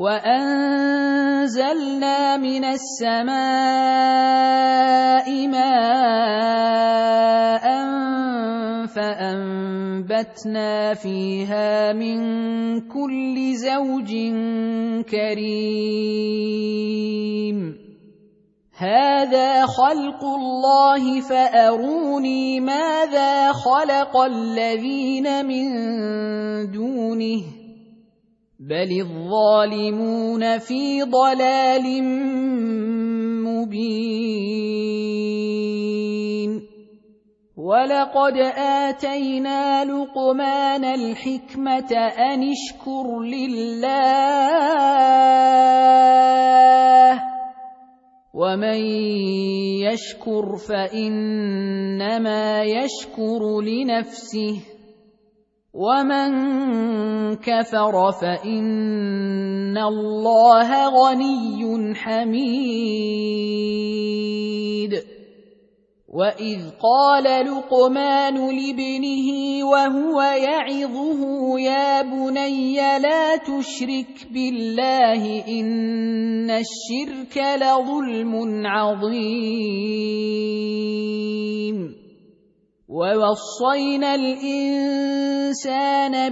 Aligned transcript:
وانزلنا 0.00 1.76
من 2.36 2.64
السماء 2.64 3.28
ماء 5.48 7.64
فانبتنا 8.88 10.94
فيها 10.94 11.92
من 11.92 12.20
كل 12.88 13.54
زوج 13.54 14.10
كريم 15.04 15.60
هذا 18.76 19.66
خلق 19.66 20.24
الله 20.24 21.20
فاروني 21.20 22.60
ماذا 22.60 23.52
خلق 23.52 24.16
الذين 24.16 25.46
من 25.46 25.70
دونه 26.72 27.59
بل 28.70 28.90
الظالمون 29.00 30.58
في 30.58 31.02
ضلال 31.02 31.86
مبين 33.44 34.90
ولقد 37.56 38.36
اتينا 38.56 39.84
لقمان 39.84 40.84
الحكمه 40.84 41.92
ان 42.18 42.50
اشكر 42.50 43.20
لله 43.20 43.90
ومن 48.34 48.80
يشكر 49.82 50.56
فانما 50.68 52.44
يشكر 52.62 53.60
لنفسه 53.60 54.69
ومن 55.74 56.30
كفر 57.36 58.12
فان 58.20 59.78
الله 59.78 60.88
غني 60.88 61.94
حميد 61.94 63.30
واذ 66.08 66.70
قال 66.82 67.24
لقمان 67.46 68.34
لابنه 68.34 69.28
وهو 69.64 70.22
يعظه 70.22 71.58
يا 71.60 72.02
بني 72.02 72.98
لا 72.98 73.36
تشرك 73.36 74.26
بالله 74.34 75.46
ان 75.48 76.50
الشرك 76.50 77.38
لظلم 77.38 78.66
عظيم 78.66 80.10
ووصينا 82.90 84.14
الإنسان 84.14 85.74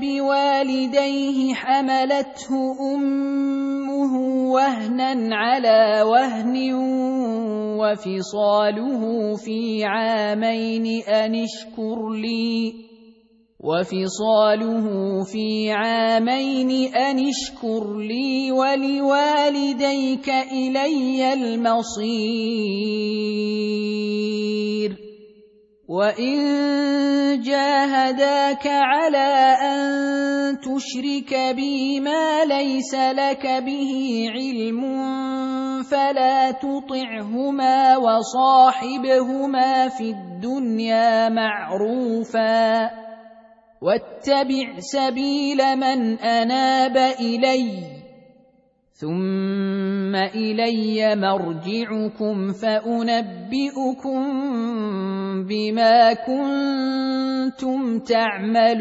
بوالديه 0.00 1.54
حملته 1.54 2.50
أمه 2.94 4.12
وهنا 4.52 5.36
على 5.36 6.02
وهن 6.02 6.74
وفصاله 7.76 9.34
في 9.36 9.84
عامين 9.84 10.86
أن 11.02 11.34
اشكر 11.34 12.10
لي 12.10 12.72
وفصاله 13.60 14.86
في 15.24 15.72
عامين 15.72 16.94
أن 16.94 17.18
اشكر 17.28 17.96
لي 17.98 18.52
ولوالديك 18.52 20.28
إلي 20.28 21.32
المصير 21.32 22.76
وان 25.96 27.40
جاهداك 27.40 28.66
على 28.66 29.56
ان 29.64 29.80
تشرك 30.60 31.54
بي 31.56 32.00
ما 32.00 32.44
ليس 32.44 32.94
لك 32.94 33.46
به 33.46 34.26
علم 34.28 34.80
فلا 35.82 36.50
تطعهما 36.50 37.96
وصاحبهما 37.96 39.88
في 39.88 40.10
الدنيا 40.10 41.28
معروفا 41.28 42.90
واتبع 43.82 44.78
سبيل 44.78 45.76
من 45.76 46.18
اناب 46.18 46.96
اليّ 46.96 47.95
ثم 48.96 50.16
الي 50.16 51.16
مرجعكم 51.16 52.52
فانبئكم 52.52 54.22
بما 55.44 56.12
كنتم 56.12 57.98
تعملون 57.98 58.76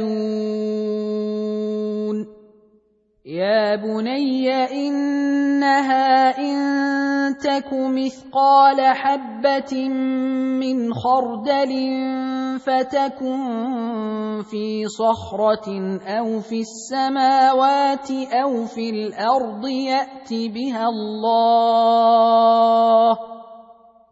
يا 3.26 3.76
بني 3.76 4.54
انها 4.54 6.38
ان 6.38 7.38
تك 7.38 7.74
مثقال 7.74 8.82
حبه 8.82 9.90
من 10.62 10.94
خردل 10.94 11.74
فتكن 12.60 14.44
في 14.52 14.86
صخره 14.88 16.00
أو 16.06 16.40
في 16.40 16.60
السماوات 16.62 18.12
أو 18.12 18.66
في 18.66 18.90
الأرض 18.90 19.68
يات 19.68 20.34
بها 20.34 20.90
الله 20.90 21.98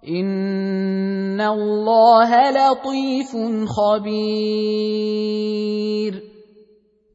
ان 0.09 1.41
الله 1.41 2.51
لطيف 2.51 3.35
خبير 3.77 5.13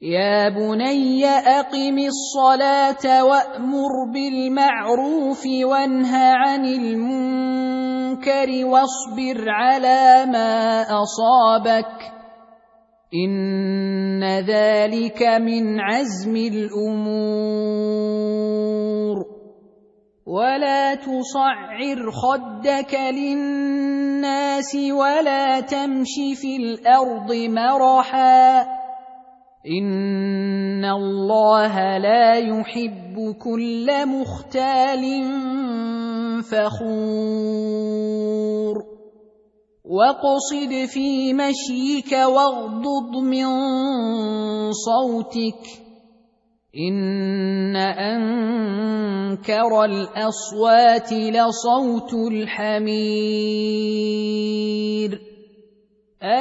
يا 0.03 0.49
بني 0.49 1.27
أقم 1.27 1.99
الصلاة 1.99 3.25
وأمر 3.25 4.13
بالمعروف 4.15 5.43
وانه 5.63 6.17
عن 6.17 6.65
المنكر 6.65 8.47
واصبر 8.65 9.51
على 9.51 10.27
ما 10.33 10.83
أصابك 10.83 12.13
إن 13.15 14.25
ذلك 14.25 15.23
من 15.23 15.81
عزم 15.81 16.37
الأمور 16.37 17.59
ولا 20.27 20.95
تصعر 20.95 22.11
خدك 22.11 22.95
للناس 22.95 24.77
ولا 24.91 25.61
تمش 25.61 26.15
في 26.35 26.57
الأرض 26.57 27.33
مرحا 27.35 28.78
ان 29.67 30.85
الله 30.85 31.99
لا 31.99 32.35
يحب 32.35 33.35
كل 33.43 34.07
مختال 34.07 35.03
فخور 36.43 37.99
واقصد 39.85 40.85
في 40.87 41.35
مشيك 41.35 42.13
واغضض 42.13 43.17
من 43.23 43.47
صوتك 44.73 45.63
ان 46.77 47.77
انكر 47.77 49.85
الاصوات 49.85 51.13
لصوت 51.13 52.15
الحمير 52.33 54.18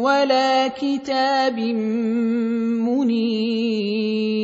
ولا 0.00 0.68
كتاب 0.68 1.58
منير 2.88 4.40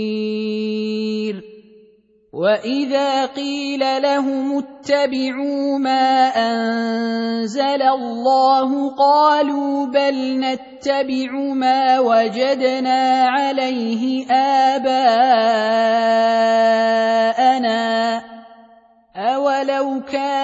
وإذا 2.32 3.26
قيل 3.26 3.80
لهم 4.02 4.58
اتبعوا 4.58 5.78
ما 5.78 6.28
أنزل 6.36 7.82
الله 7.82 8.90
قالوا 8.94 9.86
بل 9.86 10.40
نتبع 10.40 11.30
ما 11.54 12.00
وجدنا 12.00 13.24
عليه 13.28 14.26
آباءنا 14.30 16.25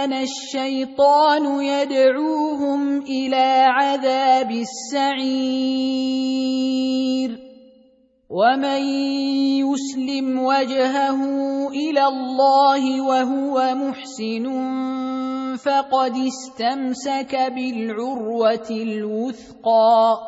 كان 0.03 0.13
الشيطان 0.13 1.63
يدعوهم 1.63 3.03
إلى 3.03 3.67
عذاب 3.71 4.51
السعير. 4.51 5.23
ومن 8.31 8.83
يسلم 9.63 10.39
وجهه 10.39 11.21
إلى 11.69 12.07
الله 12.07 13.01
وهو 13.01 13.75
محسن 13.75 14.47
فقد 15.57 16.17
استمسك 16.17 17.53
بالعروة 17.55 18.71
الوثقى. 18.71 20.19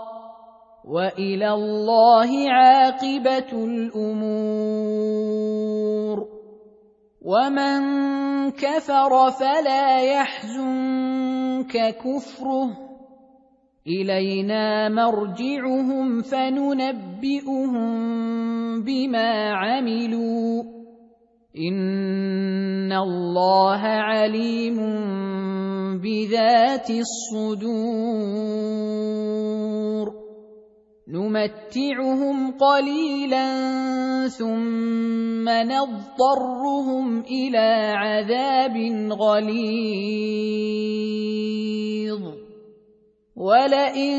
وإلى 0.84 1.50
الله 1.50 2.50
عاقبة 2.50 3.52
الأمور. 3.52 5.63
ومن 7.24 7.80
كفر 8.50 9.30
فلا 9.30 10.00
يحزنك 10.00 11.96
كفره 11.96 12.70
الينا 13.86 14.88
مرجعهم 14.88 16.22
فننبئهم 16.22 17.72
بما 18.84 19.52
عملوا 19.52 20.62
ان 21.56 22.92
الله 22.92 23.80
عليم 23.80 24.76
بذات 26.00 26.90
الصدور 26.90 28.44
نمتعهم 31.08 32.56
قليلا 32.56 33.48
ثم 34.28 35.48
نضطرهم 35.48 37.20
إلى 37.20 37.92
عذاب 37.96 38.76
غليظ. 39.12 40.34
ولئن 43.36 44.14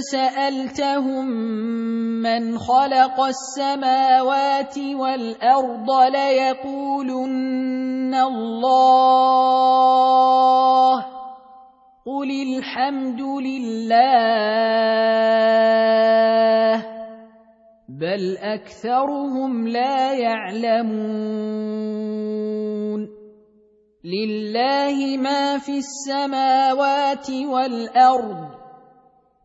سالتهم 0.00 1.26
من 2.22 2.58
خلق 2.58 3.20
السماوات 3.20 4.78
والارض 4.78 5.90
ليقولن 6.10 8.14
الله 8.14 9.52
قل 12.06 12.30
الحمد 12.30 13.22
لله 13.22 14.02
بل 17.88 18.36
اكثرهم 18.36 19.68
لا 19.68 20.12
يعلمون 20.12 21.62
لله 24.04 25.16
ما 25.16 25.58
في 25.58 25.78
السماوات 25.78 27.30
والارض 27.30 28.50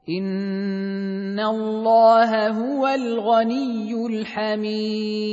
ان 0.09 1.39
الله 1.39 2.49
هو 2.49 2.87
الغني 2.87 3.93
الحميد 3.93 5.27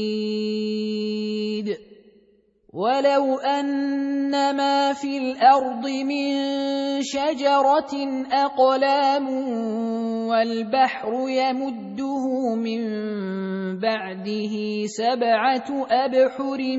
ولو 2.74 3.38
ان 3.38 4.56
ما 4.56 4.92
في 4.92 5.18
الأرض 5.18 5.86
من 5.86 6.34
شجره 7.02 7.94
اقلام 8.32 9.28
والبحر 10.28 11.12
يمده 11.28 12.54
من 12.54 12.82
بعده 13.78 14.86
سبعه 14.86 15.86
ابحر 15.90 16.76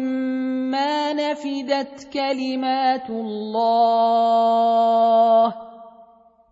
ما 0.72 1.14
نفدت 1.14 2.10
كلمات 2.14 3.10
الله 3.10 4.36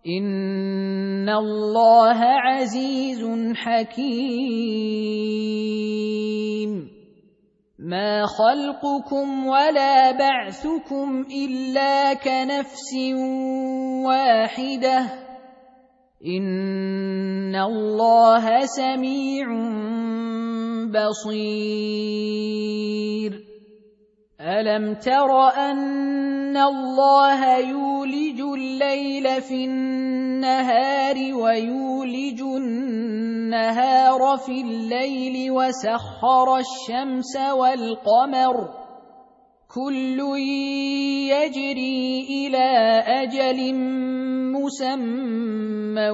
ان 0.06 1.28
الله 1.28 2.18
عزيز 2.20 3.24
حكيم 3.56 5.34
ما 7.84 8.26
خلقكم 8.26 9.46
ولا 9.46 10.10
بعثكم 10.18 11.20
الا 11.20 12.14
كنفس 12.14 12.94
واحدة 14.06 14.98
ان 16.26 17.54
الله 17.56 18.66
سميع 18.66 19.46
بصير 22.24 23.43
الم 24.44 24.94
تر 24.94 25.48
ان 25.56 26.56
الله 26.56 27.58
يولج 27.58 28.40
الليل 28.40 29.42
في 29.42 29.64
النهار 29.64 31.16
ويولج 31.34 32.40
النهار 32.40 34.36
في 34.36 34.60
الليل 34.60 35.50
وسخر 35.50 36.56
الشمس 36.56 37.36
والقمر 37.36 38.83
كل 39.74 40.18
يجري 41.34 42.26
إلى 42.30 42.70
أجل 43.06 43.74
مسمى 44.54 46.10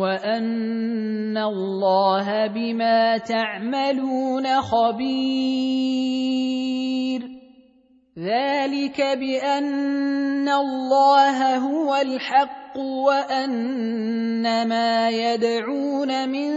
وأن 0.00 1.36
الله 1.36 2.46
بما 2.46 3.18
تعملون 3.18 4.60
خبير. 4.60 5.92
ذلك 8.18 9.00
بأن 9.00 10.48
الله 10.48 11.56
هو 11.56 11.96
الحق 11.96 12.78
وأن 12.78 14.68
ما 14.68 15.10
يدعون 15.10 16.28
من 16.28 16.52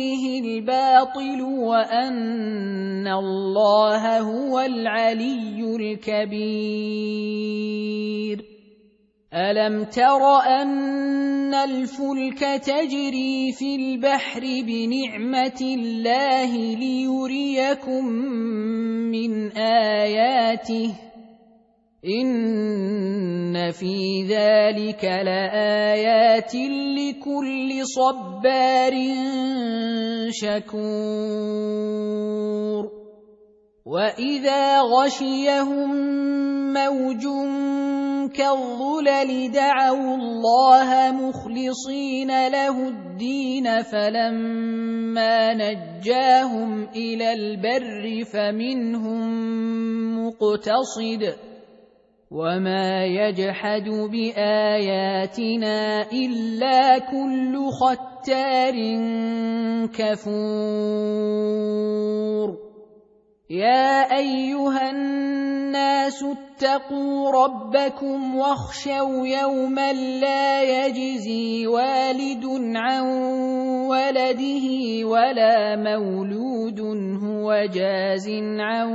دونه 0.00 0.24
الباطل 0.40 1.42
وأن 1.42 3.08
الله 3.08 4.20
هو 4.20 4.60
العلي 4.60 5.76
الكبير. 5.76 6.40
ألم 9.34 9.84
تر 9.84 10.22
أن 10.62 11.54
الفلك 11.54 12.40
تجري 12.64 13.52
في 13.52 13.76
البحر 13.76 14.40
بنعمة 14.40 15.60
الله 15.60 16.74
ليريكم 16.74 18.04
من 19.12 19.52
آياته؟ 19.56 21.09
ان 22.04 23.70
في 23.70 24.24
ذلك 24.24 25.04
لايات 25.04 26.54
لكل 26.96 27.86
صبار 27.86 28.94
شكور 30.30 31.80
واذا 33.86 34.80
غشيهم 34.80 35.90
موج 36.72 37.24
كالظلل 38.32 39.50
دعوا 39.52 40.14
الله 40.16 41.12
مخلصين 41.12 42.48
له 42.48 42.88
الدين 42.88 43.82
فلما 43.82 45.54
نجاهم 45.54 46.88
إلى 46.96 47.32
البر 47.32 48.24
فمنهم 48.32 49.20
مقتصد 50.26 51.49
وما 52.30 53.04
يجحد 53.04 53.88
باياتنا 54.10 55.76
الا 56.12 56.98
كل 56.98 57.70
ختار 57.70 58.74
كفور 61.10 62.70
يا 63.50 64.16
ايها 64.18 64.90
الناس 64.90 66.24
اتقوا 66.24 67.30
ربكم 67.30 68.36
واخشوا 68.36 69.26
يوما 69.26 69.92
لا 69.92 70.62
يجزي 70.62 71.66
والد 71.66 72.44
عن 72.76 73.02
ولده 73.90 75.04
ولا 75.04 75.76
مولود 75.76 76.80
هو 77.50 77.66
جاز 77.66 78.28
عن 78.58 78.88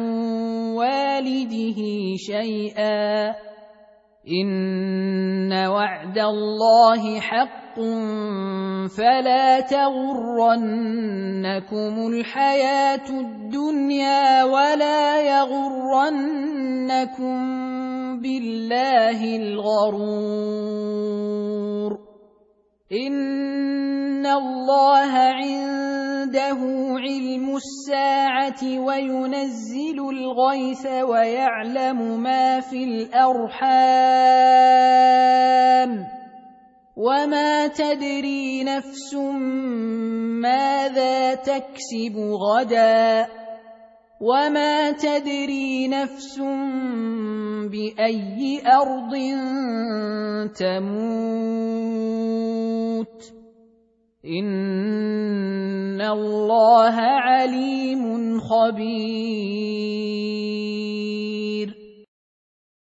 والده 0.79 1.79
شيئا. 2.15 3.35
إن 4.25 5.53
وعد 5.53 6.17
الله 6.17 7.19
حق 7.19 7.75
فلا 8.97 9.59
تغرنكم 9.59 10.47
الحياة 12.07 13.09
الدنيا 13.09 14.43
ولا 14.43 15.21
يغرنكم 15.21 16.55
بالله 18.21 19.35
الغرور. 19.35 20.45
ان 22.95 24.25
الله 24.25 25.11
عنده 25.11 26.59
علم 27.03 27.55
الساعة 27.55 28.79
وينزل 28.79 29.99
الغيث 29.99 30.85
ويعلم 30.85 32.23
ما 32.23 32.59
في 32.59 32.83
الارحام 32.83 33.65
وما 36.95 37.67
تدري 37.67 38.63
نفس 38.63 39.13
ماذا 40.41 41.35
تكسب 41.35 42.15
غدا 42.17 43.27
وما 44.21 44.91
تدري 44.91 45.87
نفس 45.87 46.39
باي 47.71 48.61
ارض 48.67 49.13
تموت 50.55 52.54
ان 54.25 56.01
الله 56.01 56.95
عليم 56.95 58.39
خبير 58.39 59.85